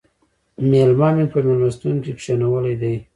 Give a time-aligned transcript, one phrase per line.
[0.69, 2.95] مېلما مې په مېلمستون کې کښېناولی دی